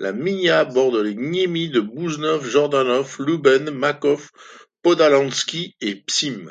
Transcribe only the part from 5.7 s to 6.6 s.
et Pcim.